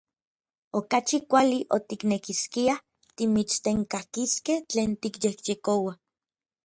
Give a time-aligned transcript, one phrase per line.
[0.77, 2.79] Okachi kuali otiknekiskiaj
[3.15, 5.93] timitstenkakiskej tlen tikyejyekoua.